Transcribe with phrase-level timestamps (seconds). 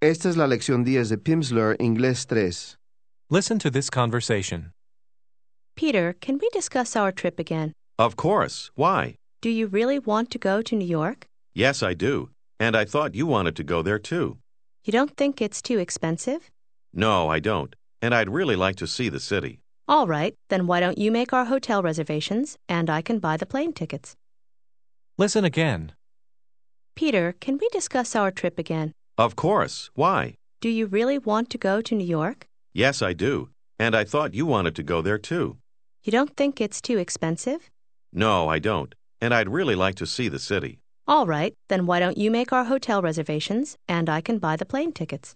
[0.00, 2.76] Esta es la lección 10 de Pimsleur Inglés 3.
[3.30, 4.72] Listen to this conversation.
[5.74, 7.72] Peter, can we discuss our trip again?
[7.98, 8.70] Of course.
[8.76, 9.16] Why?
[9.42, 11.26] Do you really want to go to New York?
[11.52, 12.30] Yes, I do.
[12.60, 14.38] And I thought you wanted to go there too.
[14.84, 16.48] You don't think it's too expensive?
[16.92, 17.74] No, I don't.
[18.00, 19.58] And I'd really like to see the city.
[19.88, 23.46] All right, then why don't you make our hotel reservations and I can buy the
[23.46, 24.14] plane tickets?
[25.16, 25.92] Listen again.
[26.94, 28.92] Peter, can we discuss our trip again?
[29.18, 29.90] Of course.
[29.94, 30.34] Why?
[30.60, 32.46] Do you really want to go to New York?
[32.72, 33.48] Yes, I do.
[33.76, 35.56] And I thought you wanted to go there too.
[36.04, 37.68] You don't think it's too expensive?
[38.12, 38.94] No, I don't.
[39.20, 40.78] And I'd really like to see the city.
[41.08, 44.64] All right, then why don't you make our hotel reservations and I can buy the
[44.64, 45.34] plane tickets?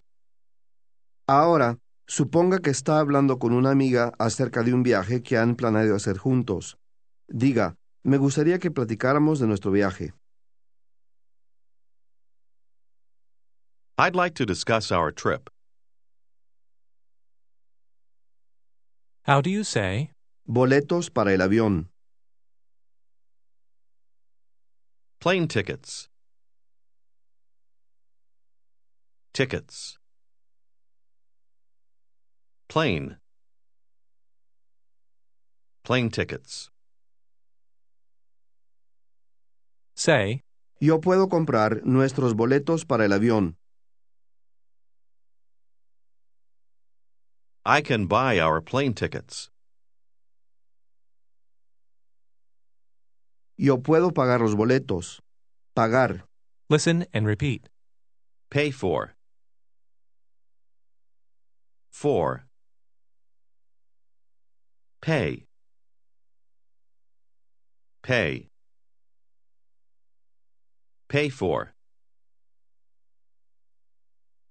[1.27, 1.77] Ahora,
[2.07, 6.17] suponga que está hablando con una amiga acerca de un viaje que han planeado hacer
[6.17, 6.77] juntos.
[7.27, 10.13] Diga, me gustaría que platicáramos de nuestro viaje.
[14.03, 15.49] I'd like to discuss our trip.
[19.21, 20.11] How do you say,
[20.45, 21.85] Boletos para el avión.
[25.21, 26.09] Plane tickets.
[29.33, 29.97] Tickets.
[32.67, 33.15] Plane.
[35.85, 36.69] Plane tickets.
[39.95, 40.41] say,
[40.81, 43.55] Yo puedo comprar nuestros boletos para el avión.
[47.65, 49.49] I can buy our plane tickets.
[53.57, 55.19] Yo puedo pagar los boletos.
[55.75, 56.23] Pagar.
[56.69, 57.69] listen and repeat.
[58.49, 59.13] Pay for.
[61.89, 62.45] For.
[65.01, 65.45] Pay.
[68.01, 68.47] Pay.
[71.07, 71.73] Pay for.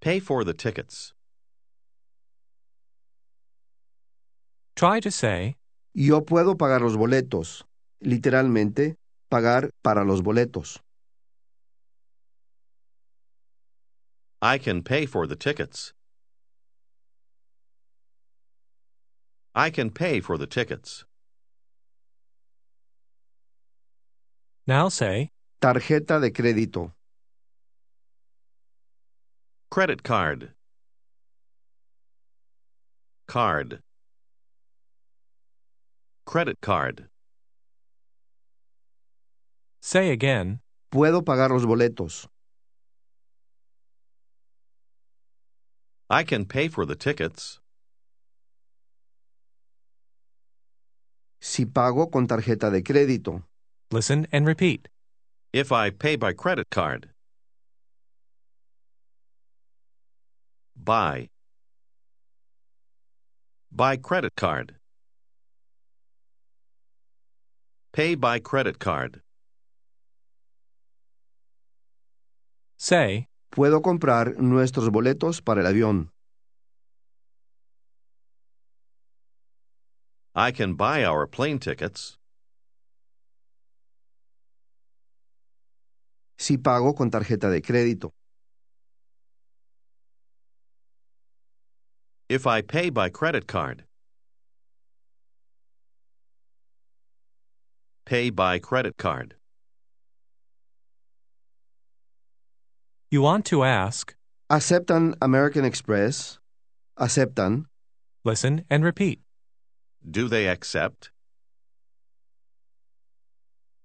[0.00, 1.12] Pay for the tickets.
[4.76, 5.56] Try to say,
[5.94, 7.64] Yo puedo pagar los boletos.
[8.00, 8.96] Literalmente,
[9.30, 10.80] pagar para los boletos.
[14.40, 15.92] I can pay for the tickets.
[19.54, 21.04] I can pay for the tickets.
[24.66, 25.28] now say,
[25.60, 26.92] Tarjeta de crédito.
[29.70, 30.52] Credit card.
[33.28, 33.80] Card.
[36.32, 37.08] Credit card.
[39.82, 40.60] say again,
[40.90, 42.26] Puedo pagar los boletos.
[46.08, 47.60] I can pay for the tickets.
[51.38, 53.42] Si pago con tarjeta de crédito.
[53.90, 54.88] listen and repeat.
[55.52, 57.10] If I pay by credit card.
[60.74, 61.28] Buy.
[63.70, 64.76] By credit card.
[67.92, 69.20] Pay by credit card.
[72.78, 76.08] Say, Puedo comprar nuestros boletos para el avión.
[80.34, 82.16] I can buy our plane tickets.
[86.38, 88.14] Si pago con tarjeta de crédito.
[92.30, 93.84] If I pay by credit card.
[98.04, 99.34] Pay by credit card.
[103.10, 104.14] you want to ask,
[104.50, 106.38] ¿Aceptan American Express?
[106.98, 107.66] ¿Aceptan?
[108.24, 109.20] listen and repeat.
[110.08, 111.10] Do they accept?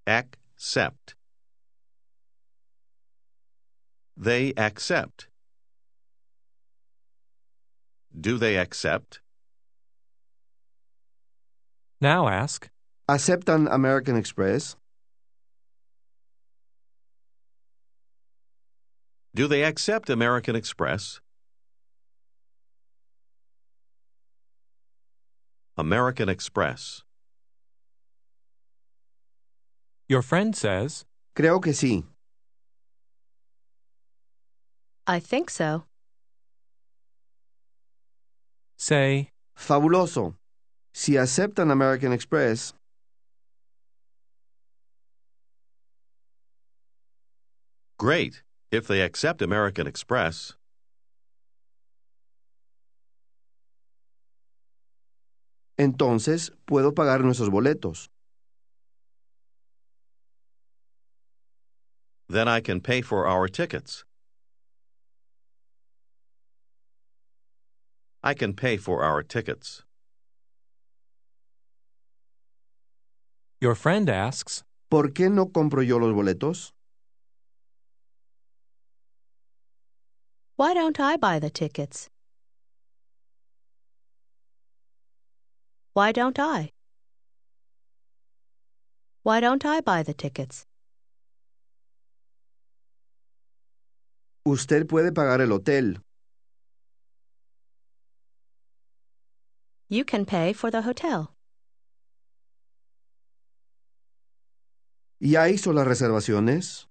[0.08, 1.16] Accept.
[4.16, 5.28] They accept.
[8.20, 9.20] Do they accept?
[12.00, 12.70] Now ask,
[13.10, 14.76] ¿Aceptan American Express?
[19.34, 21.22] Do they accept American Express?
[25.78, 27.04] American Express.
[30.10, 31.06] your friend says,
[31.36, 32.04] Creo que sí.
[35.06, 35.84] I think so.
[38.78, 40.36] say, Fabuloso.
[40.94, 42.74] Si aceptan American Express,
[47.98, 48.44] Great.
[48.72, 50.58] If they accept American Express.
[55.78, 58.10] entonces puedo pagar nuestros boletos.
[62.28, 64.04] Then I can pay for our tickets.
[68.22, 69.84] I can pay for our tickets.
[73.62, 76.74] Your friend asks, ¿Por qué no compro yo los boletos?
[80.58, 82.10] Why don't I buy the tickets?
[85.94, 86.72] Why don't I?
[89.22, 90.66] Why don't I buy the tickets?
[94.48, 96.02] Usted puede pagar el hotel.
[99.90, 101.36] You can pay for the hotel.
[105.20, 106.88] ¿Ya hizo las reservaciones?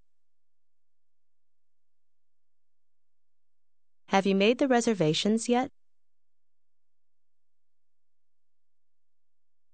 [4.08, 5.70] Have you made the reservations yet?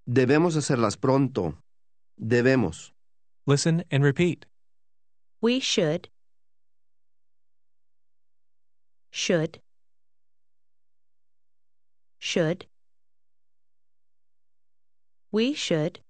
[0.09, 1.55] Debemos hacerlas pronto.
[2.19, 2.93] Debemos.
[3.47, 4.47] listen and repeat.
[5.41, 6.09] We should.
[9.11, 9.61] Should.
[12.19, 12.67] Should.
[15.31, 16.01] We should.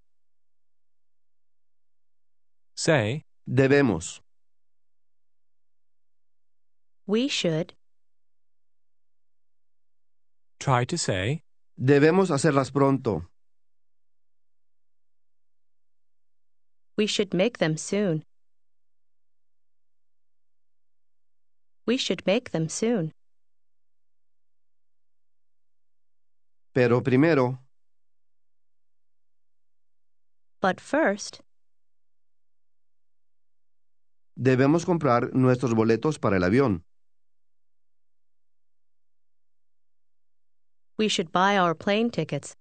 [2.76, 4.20] Say, Debemos.
[7.06, 7.74] We should.
[10.62, 11.42] Try to say,
[11.76, 13.28] Debemos hacerlas pronto.
[16.96, 18.22] We should make them soon.
[21.86, 23.12] We should make them soon.
[26.72, 27.58] Pero primero,
[30.60, 31.40] But first,
[34.36, 36.84] debemos comprar nuestros boletos para el avión.
[40.96, 42.54] We should buy our plane tickets.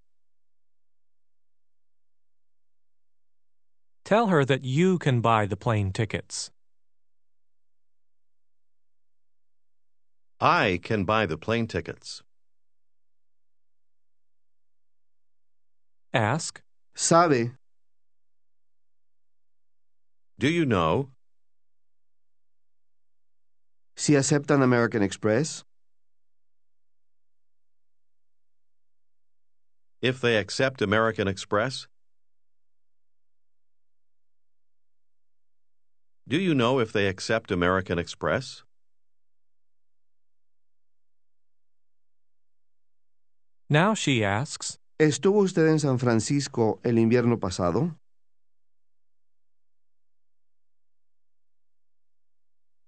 [4.11, 6.51] tell her that you can buy the plane tickets.
[10.41, 12.21] I can buy the plane tickets.
[16.13, 16.61] Ask,
[16.93, 17.51] ¿Sabe?
[20.37, 21.11] Do you know?
[23.95, 25.63] Si aceptan American Express.
[30.01, 31.87] If they accept American Express?
[36.27, 38.63] Do you know if they accept American Express?
[43.69, 47.95] now she asks, ¿Estuvo usted en San Francisco el invierno pasado?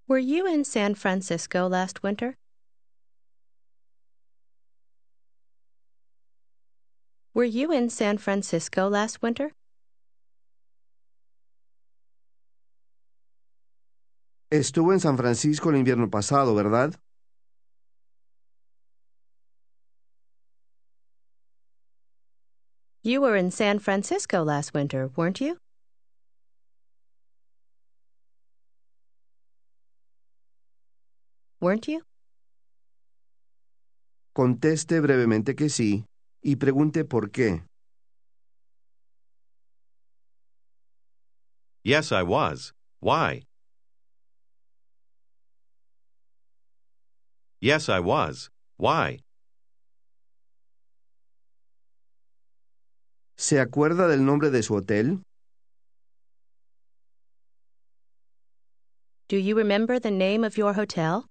[0.07, 2.37] Were you in San Francisco last winter?
[7.35, 9.53] Were you in San Francisco last winter?
[14.51, 16.93] Estuvo en San Francisco el invierno pasado, ¿verdad?
[23.01, 25.57] You were in San Francisco last winter, weren't you?
[31.59, 32.03] Weren't you?
[34.35, 36.05] Conteste brevemente que sí
[36.43, 37.63] y pregunte por qué.
[41.83, 42.73] Yes, I was.
[43.01, 43.43] Why?
[47.59, 48.49] Yes, I was.
[48.77, 49.23] Why?
[53.37, 55.23] ¿Se acuerda del nombre de su hotel?
[59.29, 61.25] Do you remember the name of your hotel?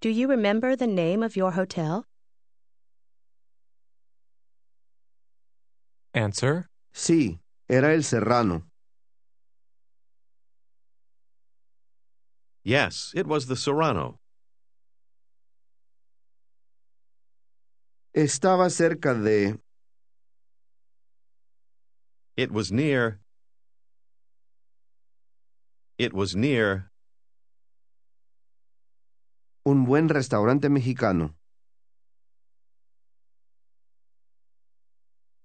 [0.00, 2.04] Do you remember the name of your hotel?
[6.14, 7.38] answer, Sí,
[7.68, 8.64] era el Serrano.
[12.64, 14.18] Yes, it was the Serrano.
[18.16, 19.58] Estaba cerca de...
[22.36, 23.20] It was near.
[25.98, 26.90] It was near
[29.68, 31.34] un buen restaurante mexicano.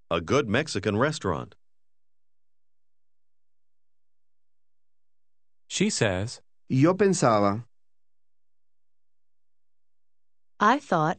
[0.09, 1.55] a good Mexican restaurant.
[5.67, 6.39] she says,
[6.69, 7.63] Yo pensaba,
[10.59, 11.17] I thought.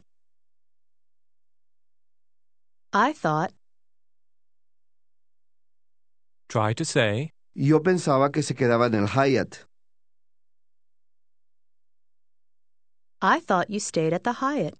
[2.93, 3.51] I thought.
[6.47, 9.65] try to say, yo pensaba que se quedaba en el Hyatt.
[13.25, 14.75] I thought you stayed at the Hyatt.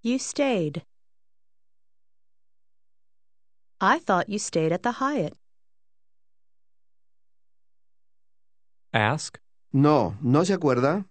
[0.00, 0.86] You stayed.
[3.78, 5.34] I thought you stayed at the Hyatt.
[8.94, 9.38] ask,
[9.70, 11.04] No, ¿no se acuerda?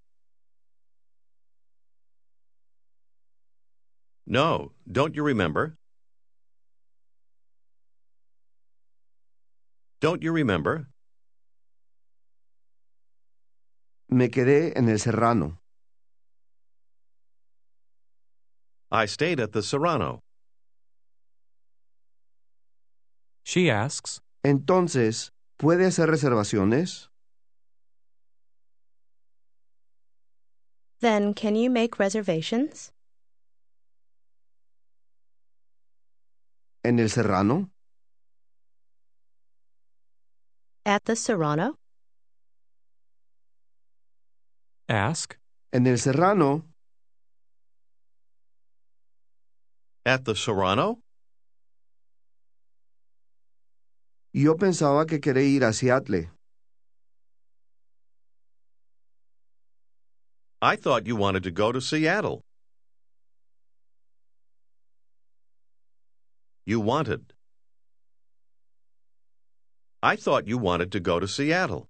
[4.25, 5.77] No, don't you remember?
[10.01, 10.87] Don't you remember?
[14.15, 15.59] Me quedé en el Serrano.
[18.89, 20.21] I stayed at the Serrano.
[23.43, 27.09] She asks, Entonces, ¿puede hacer reservaciones?
[31.01, 32.93] Then can you make reservations?
[36.85, 37.69] ¿En el Serrano?
[40.85, 41.75] At the Serrano?
[44.87, 45.37] Ask,
[45.73, 46.63] ¿En el Serrano?
[50.05, 50.99] At the Serrano?
[54.33, 56.29] Yo pensaba que quería ir a Seattle.
[60.61, 62.41] I thought you wanted to go to Seattle.
[66.65, 67.33] You wanted.
[70.01, 71.87] I thought you wanted to go to Seattle.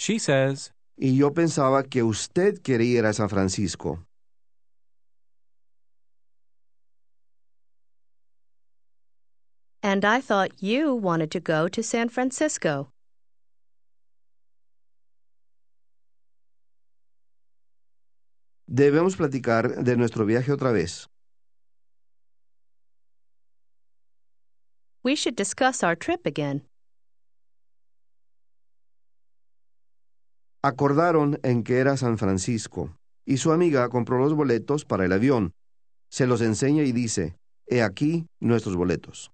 [0.00, 3.98] She says, Y yo pensaba que usted quería ir a San Francisco.
[9.82, 12.88] And I thought you wanted to go to San Francisco.
[18.66, 21.08] Debemos platicar de nuestro viaje otra vez.
[25.02, 26.62] We should discuss our trip again.
[30.62, 35.52] Acordaron en que era San Francisco, y su amiga compró los boletos para el avión.
[36.10, 37.36] Se los enseña y dice,
[37.66, 39.30] He aquí nuestros boletos.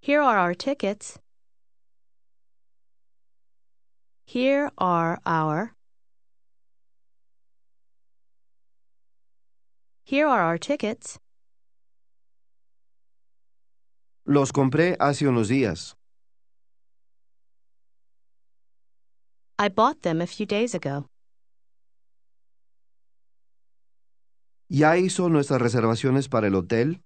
[0.00, 1.20] Here are our tickets.
[4.24, 5.74] Here are our.
[10.04, 11.18] Here are our tickets.
[14.24, 15.95] Los compré hace unos días.
[19.58, 21.06] I bought them a few days ago.
[24.68, 27.00] ¿Ya hizo nuestras reservaciones para el hotel?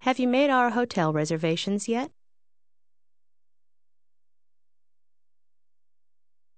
[0.00, 2.10] Have you made our hotel reservations yet?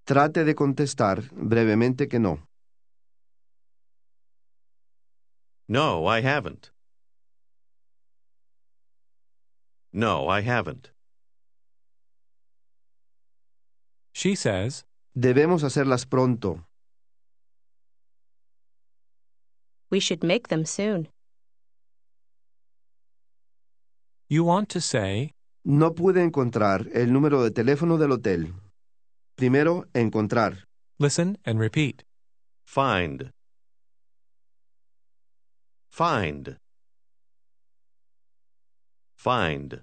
[0.05, 2.47] Trate de contestar brevemente que no.
[5.69, 6.71] No, I haven't.
[9.93, 10.93] No, I haven't.
[14.23, 16.65] She says, Debemos hacerlas pronto.
[19.91, 21.09] We should make them soon.
[24.29, 25.33] you want to say,
[25.65, 28.55] No pude encontrar el número de teléfono del hotel.
[29.37, 30.65] Primero, encontrar.
[31.01, 32.05] listen and repeat.
[32.65, 33.31] Find.
[35.91, 36.57] Find.
[39.17, 39.83] Find.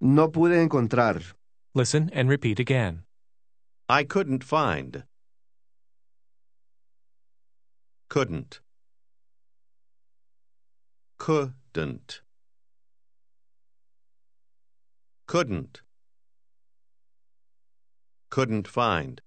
[0.00, 1.39] No pude encontrar.
[1.74, 3.02] Listen and repeat again.
[3.88, 5.04] I couldn't find.
[8.08, 8.60] Couldn't.
[11.18, 12.22] Couldn't.
[15.26, 15.82] Couldn't.
[18.30, 19.20] Couldn't find.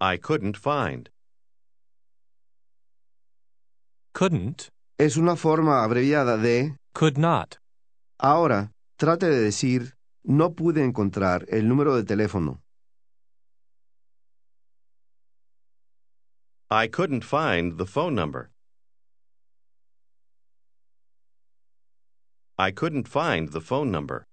[0.00, 1.08] I couldn't find.
[4.12, 7.58] Couldn't, Es una forma abreviada de could not.
[8.18, 12.60] Ahora, trate de decir, no pude encontrar el número de teléfono.
[16.70, 18.50] I couldn't find the phone number.
[22.58, 24.26] I couldn't find the phone number.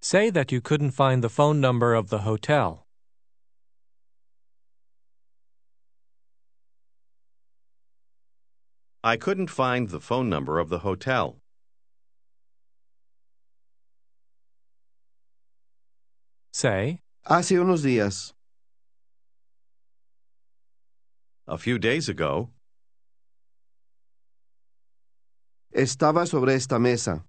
[0.00, 2.87] Say that you couldn't find the phone number of the hotel.
[9.02, 11.36] I couldn't find the phone number of the hotel.
[16.52, 18.32] Say, Hace unos días,
[21.46, 22.50] A few days ago,
[25.74, 27.24] estaba sobre esta mesa.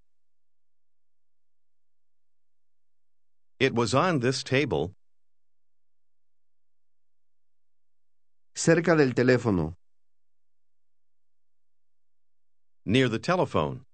[3.60, 4.94] it was on this table
[8.56, 9.76] cerca del teléfono.
[12.86, 13.86] Near the telephone.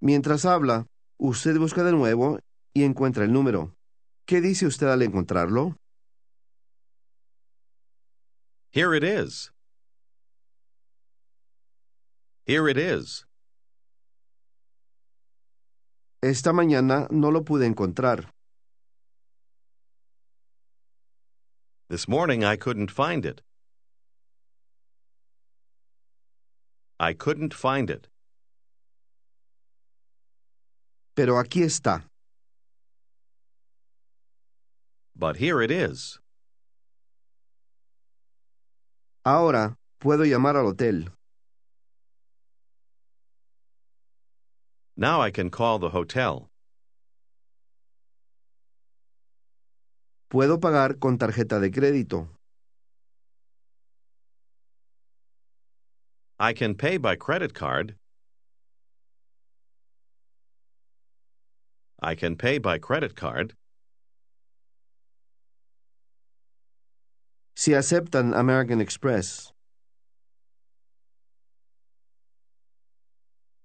[0.00, 0.86] Mientras habla,
[1.18, 2.38] usted busca de nuevo
[2.74, 3.74] y encuentra el número.
[4.26, 5.76] ¿Qué dice usted al encontrarlo?
[8.70, 9.50] Here it is.
[12.44, 13.24] Here it is.
[16.22, 18.30] Esta mañana no lo pude encontrar.
[21.88, 23.42] This morning I couldn't find it.
[26.98, 28.08] I couldn't find it.
[31.14, 32.04] Pero aquí está.
[35.14, 36.18] But here it is.
[39.24, 41.10] Ahora puedo llamar al hotel.
[44.96, 46.48] Now I can call the hotel.
[50.30, 52.35] Puedo pagar con tarjeta de crédito.
[56.38, 57.94] I can pay by credit card.
[62.02, 63.54] I can pay by credit card.
[67.54, 69.50] Si aceptan American Express.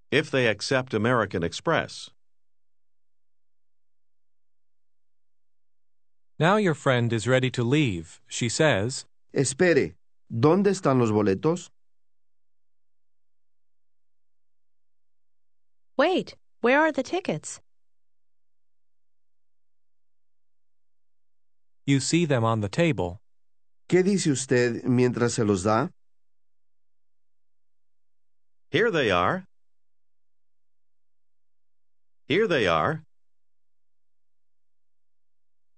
[0.10, 2.10] If they accept American Express.
[6.40, 8.22] Now your friend is ready to leave.
[8.28, 9.96] She says, Espere,
[10.32, 11.70] ¿dónde están los boletos?
[15.98, 17.60] Wait, where are the tickets?
[21.86, 23.20] You see them on the table.
[23.90, 25.90] ¿Qué dice usted mientras se los da?
[28.70, 29.44] Here they are.
[32.28, 33.04] Here they are.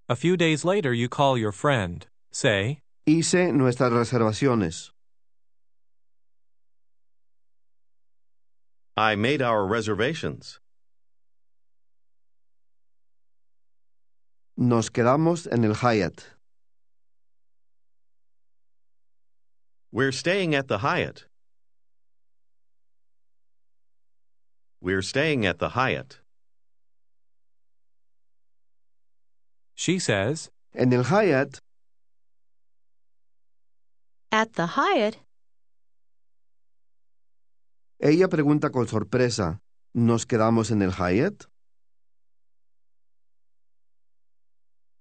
[0.08, 2.06] A few days later, you call your friend.
[2.30, 4.93] Say, Hice nuestras reservaciones.
[8.96, 10.60] I made our reservations.
[14.56, 16.26] Nos quedamos en el Hyatt.
[19.90, 21.24] We're staying at the Hyatt.
[24.80, 26.18] We're staying at the Hyatt.
[29.74, 31.58] she says, En el Hyatt,
[34.32, 35.18] At the Hyatt?
[37.98, 39.60] Ella pregunta con sorpresa,
[39.94, 41.46] ¿nos quedamos en el Hyatt?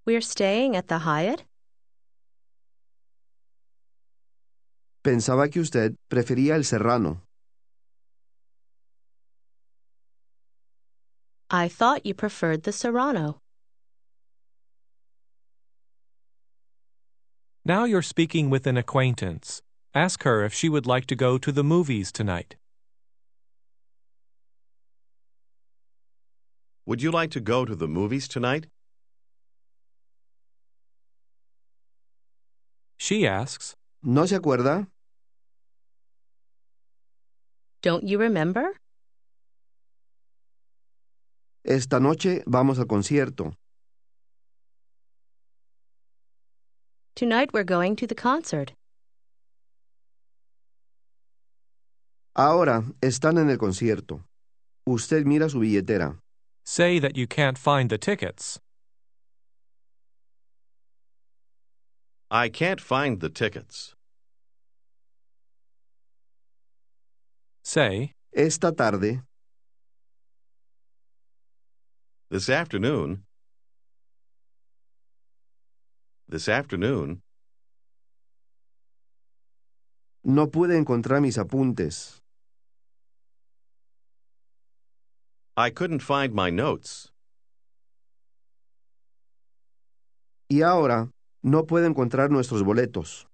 [0.05, 1.43] We're staying at the Hyatt?
[5.03, 7.21] Pensaba que usted prefería el Serrano.
[11.49, 13.39] I thought you preferred the Serrano.
[17.65, 19.61] Now you're speaking with an acquaintance.
[19.93, 22.55] Ask her if she would like to go to the movies tonight.
[26.85, 28.67] Would you like to go to the movies tonight?
[32.97, 34.87] She asks, ¿No se acuerda?
[37.81, 38.77] Don't you remember?
[41.65, 43.53] Esta noche vamos al concierto.
[47.15, 48.73] Tonight we're going to the concert.
[52.35, 54.25] Ahora están en el concierto.
[54.85, 56.19] Usted mira su billetera.
[56.65, 58.59] Say that you can't find the tickets.
[62.31, 63.93] I can't find the tickets.
[67.63, 69.21] Say, Esta tarde,
[72.29, 73.25] This afternoon.
[76.27, 77.21] This afternoon,
[80.23, 82.22] no pude encontrar mis apuntes.
[85.55, 87.11] I couldn't find my notes.
[90.49, 91.09] Y ahora
[91.43, 93.25] no puedo encontrar nuestros boletos.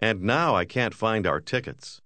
[0.00, 2.00] And now I can't find our tickets.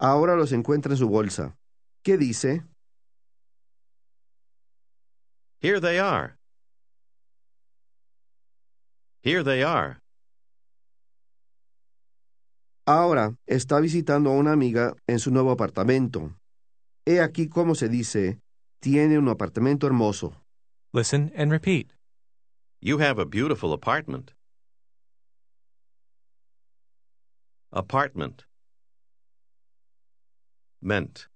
[0.00, 1.54] Ahora los encuentra en su bolsa.
[2.04, 2.64] ¿Qué dice?
[5.60, 6.36] Here they are.
[9.22, 10.00] Here they are.
[12.86, 16.38] Ahora está visitando a una amiga en su nuevo apartamento.
[17.04, 18.38] He aquí cómo se dice,
[18.80, 20.40] tiene un apartamento hermoso.
[20.92, 21.92] listen and repeat.
[22.80, 24.32] You have a beautiful apartment.
[27.72, 28.44] Apartment.
[30.80, 31.26] Meant.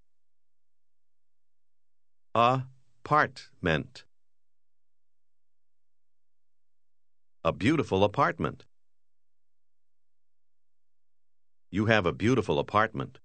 [2.34, 4.04] Apartment.
[7.42, 8.64] A beautiful apartment.
[11.70, 13.18] You have a beautiful apartment.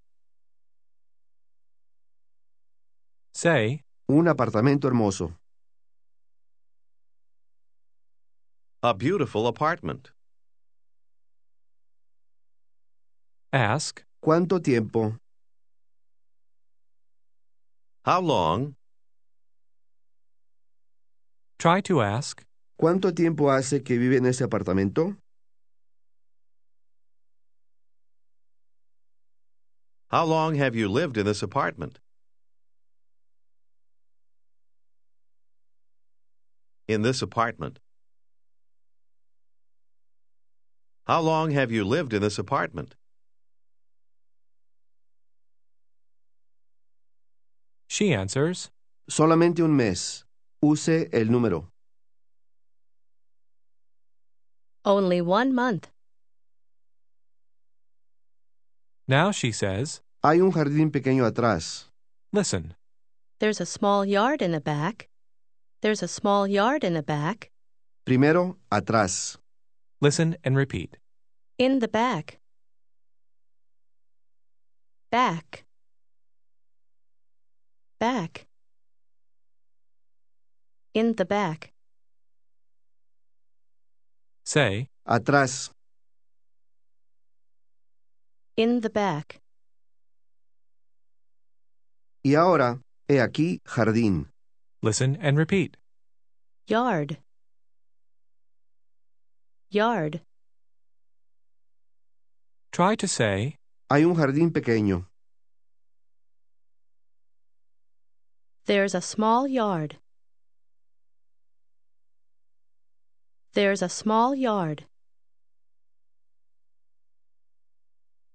[3.34, 5.36] Say, Un apartamento hermoso.
[8.82, 10.12] A beautiful apartment.
[13.52, 15.18] ask, ¿Cuánto tiempo?
[18.04, 18.76] How long?
[21.58, 22.42] try to ask,
[22.78, 25.16] ¿Cuánto tiempo hace que vive en ese apartamento?
[30.08, 31.98] How long have you lived in this apartment?
[36.88, 37.80] In this apartment.
[41.06, 42.94] How long have you lived in this apartment?
[47.96, 48.70] she answers,
[49.08, 50.24] Solamente un mes.
[50.60, 51.68] Use el número.
[54.84, 55.88] Only one month.
[59.08, 61.84] Now she says, Hay un jardín pequeño atrás.
[62.32, 62.74] listen,
[63.38, 65.08] There's a small yard in the back.
[65.82, 67.50] There's a small yard in the back.
[68.06, 69.36] Primero, atrás.
[70.00, 70.96] listen and repeat.
[71.58, 72.38] In the back.
[75.10, 75.64] Back.
[78.00, 78.46] Back.
[80.94, 81.72] In the back.
[84.44, 85.70] Say, Atrás.
[88.56, 89.40] In the back.
[92.24, 94.28] Y ahora, he aquí, jardín.
[94.82, 95.76] listen and repeat.
[96.66, 97.18] Yard.
[99.70, 100.22] Yard.
[102.72, 103.56] Try to say,
[103.90, 105.06] Hay un jardín pequeño.
[108.64, 109.98] There's a small yard.
[113.52, 114.86] There's a small yard.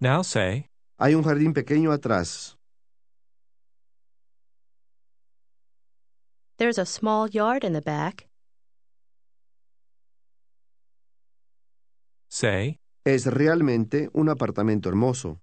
[0.01, 0.67] Now say,
[0.99, 2.55] Hay un jardín pequeño atrás.
[6.57, 8.27] There's a small yard in the back.
[12.29, 15.39] say, Es realmente un apartamento hermoso.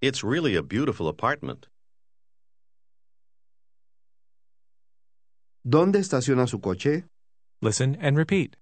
[0.00, 1.66] It's really a beautiful apartment.
[5.66, 7.04] ¿Dónde estaciona su coche?
[7.62, 8.56] listen and repeat.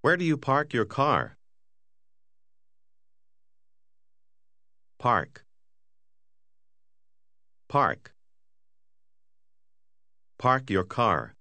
[0.00, 1.36] Where do you park your car?
[4.98, 5.44] Park.
[7.68, 8.14] Park.
[10.38, 11.34] Park your car.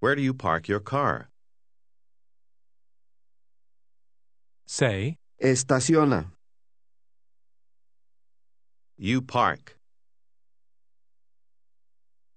[0.00, 1.28] Where do you park your car?
[4.66, 6.32] Say, Estaciona.
[8.96, 9.78] You park.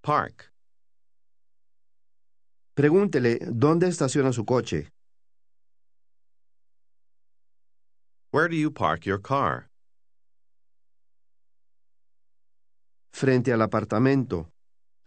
[0.02, 0.51] Park.
[2.82, 4.88] Pregúntele dónde estaciona su coche.
[8.32, 9.68] Where do you park your car?
[13.12, 14.48] Frente al apartamento.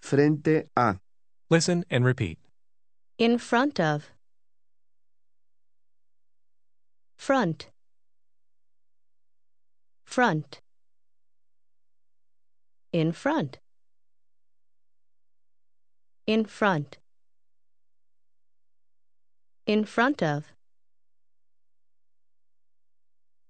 [0.02, 1.00] Frente a.
[1.50, 2.40] listen and repeat.
[3.18, 4.10] In front of.
[7.18, 7.72] Front.
[10.06, 10.62] Front.
[12.94, 13.60] In front.
[16.26, 17.00] In front.
[19.68, 20.46] In front of.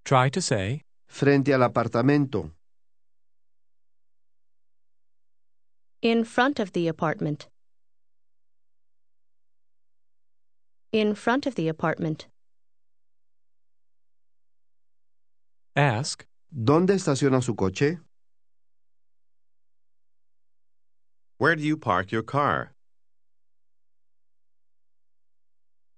[0.06, 2.52] Try to say, Frente al apartamento.
[6.02, 7.48] In front of the apartment.
[10.92, 12.28] In front of the apartment.
[15.76, 18.00] ask, ¿Dónde estaciona su coche?
[21.38, 22.75] Where do you park your car?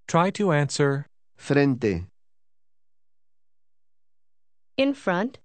[0.08, 2.08] Try to answer, Frente.
[4.78, 5.40] In front.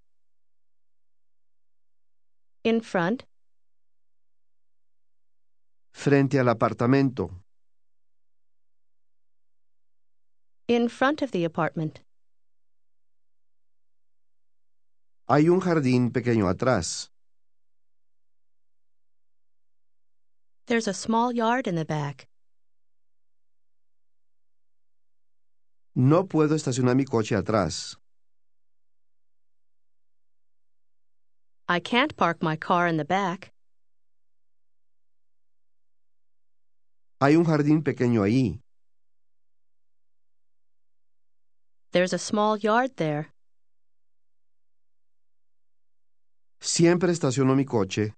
[2.65, 3.25] In front.
[5.93, 7.43] Frente al apartamento.
[10.69, 12.01] In front of the apartment.
[15.29, 17.09] Hay un jardín pequeño atrás.
[20.67, 22.27] There's a small yard in the back.
[25.95, 27.97] No puedo estacionar mi coche atrás.
[31.69, 33.53] I can't park my car in the back.
[37.21, 38.59] Hay un jardín pequeño ahí.
[41.93, 43.29] There's a small yard there.
[46.61, 48.15] Siempre estaciono mi coche.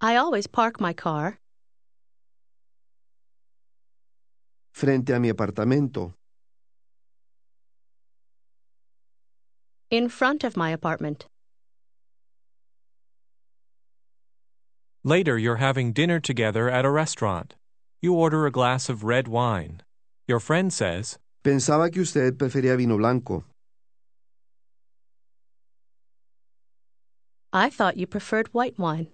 [0.00, 1.38] I always park my car.
[4.76, 6.12] Frente a mi apartamento.
[9.90, 11.24] In front of my apartment.
[15.02, 17.54] Later, you're having dinner together at a restaurant.
[18.02, 19.80] You order a glass of red wine.
[20.28, 23.44] Your friend says, Pensaba que usted prefería vino blanco.
[27.50, 29.06] I thought you preferred white wine.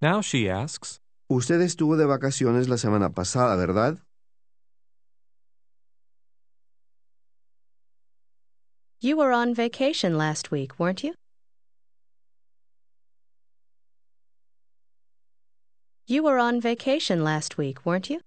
[0.00, 0.98] Now she asks,
[1.34, 3.98] Usted estuvo de vacaciones la semana pasada, ¿verdad?
[9.00, 11.14] You were on vacation last week, weren't you?
[16.06, 18.20] You were on vacation last week, weren't you?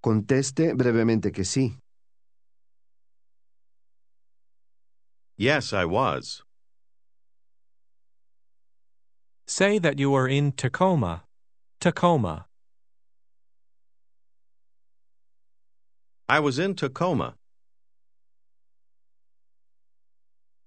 [0.00, 1.76] Conteste brevemente que sí.
[5.36, 6.44] Yes, I was.
[9.58, 11.24] Say that you are in Tacoma.
[11.78, 12.46] Tacoma.
[16.26, 17.34] I was in Tacoma.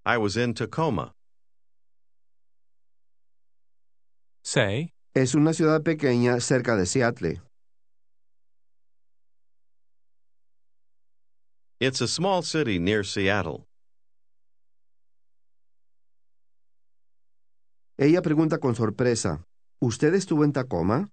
[0.06, 1.14] I was in Tacoma.
[4.44, 7.42] Say, Es una ciudad pequeña cerca de Seattle.
[11.80, 13.66] It's a small city near Seattle.
[17.98, 19.46] Ella pregunta con sorpresa,
[19.82, 21.10] ¿Usted estuvo en Tacoma?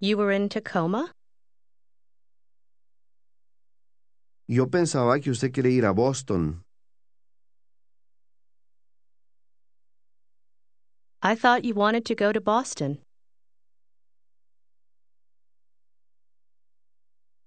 [0.00, 1.12] You were in Tacoma?
[4.48, 6.64] Yo pensaba que usted quiere ir a Boston.
[11.22, 12.98] I thought you wanted to go to Boston.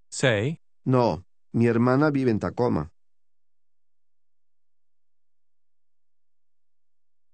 [0.09, 2.92] say, No, mi hermana vive en Tacoma.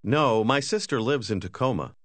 [0.04, 1.96] No, my sister lives in Tacoma.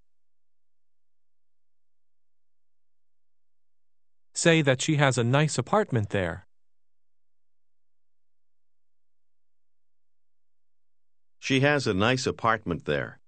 [4.35, 6.47] say that she has a nice apartment there.
[11.39, 13.21] She has a nice apartment there.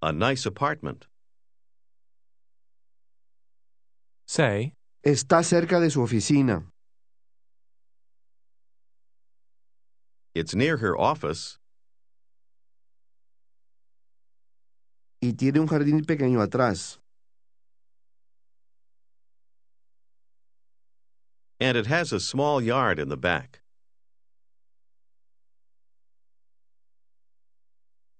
[0.00, 1.06] A nice apartment.
[4.26, 6.71] Say, Está cerca de su oficina.
[10.34, 11.58] It's near her office,
[15.20, 16.98] y tiene un jardín pequeño atrás.
[21.62, 23.60] and it has a small yard in the back.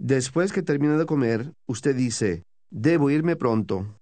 [0.00, 3.96] Después que termina de comer, usted dice, debo irme pronto.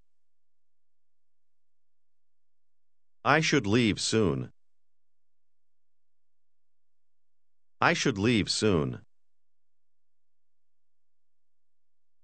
[3.25, 4.51] I should leave soon.
[7.81, 9.01] I should leave soon.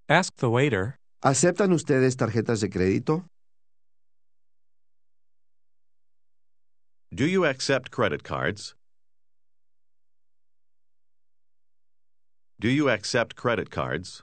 [0.09, 3.25] ask the waiter, ¿Aceptan ustedes tarjetas de crédito?
[7.12, 8.75] Do you accept credit cards?
[12.61, 14.23] Do you accept credit cards?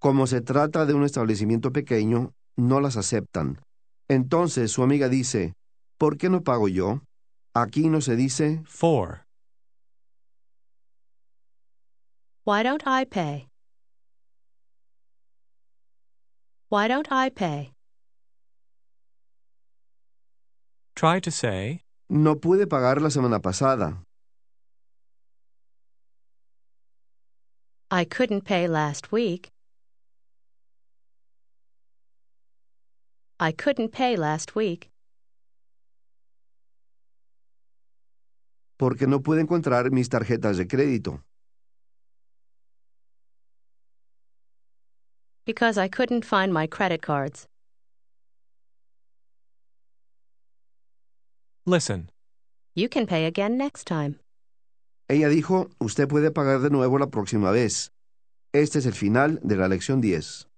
[0.00, 3.60] Como se trata de un establecimiento pequeño, no las aceptan.
[4.08, 5.52] Entonces su amiga dice,
[5.98, 7.02] ¿por qué no pago yo?
[7.54, 9.26] Aquí no se dice, for,
[12.44, 13.48] Why don't I pay?
[16.68, 17.72] Why don't I pay?
[20.94, 23.98] try to say, no pude pagar la semana pasada.
[27.90, 29.50] I couldn't pay last week.
[33.40, 34.91] I couldn't pay last week
[38.82, 41.22] porque no pude encontrar mis tarjetas de crédito.
[45.46, 47.46] because I couldn't find my credit cards.
[51.64, 52.10] listen.
[52.74, 54.18] You can pay again next time.
[55.08, 57.92] Ella dijo, usted puede pagar de nuevo la próxima vez.
[58.52, 60.48] Este es el final de la lección 10.